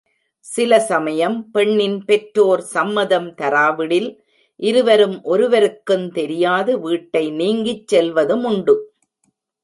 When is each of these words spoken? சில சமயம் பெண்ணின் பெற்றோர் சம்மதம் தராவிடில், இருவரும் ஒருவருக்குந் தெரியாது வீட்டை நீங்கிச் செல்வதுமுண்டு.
சில 0.45 0.79
சமயம் 0.79 1.51
பெண்ணின் 1.51 2.05
பெற்றோர் 2.05 2.61
சம்மதம் 2.61 3.27
தராவிடில், 3.37 4.07
இருவரும் 4.59 5.17
ஒருவருக்குந் 5.23 6.07
தெரியாது 6.11 6.79
வீட்டை 6.79 7.31
நீங்கிச் 7.31 7.95
செல்வதுமுண்டு. 7.95 8.75